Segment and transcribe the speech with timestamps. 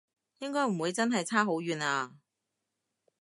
[0.39, 2.15] 應該唔會真係差好遠啊？